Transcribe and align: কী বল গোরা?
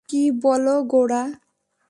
কী 0.09 0.21
বল 0.41 0.65
গোরা? 0.91 1.23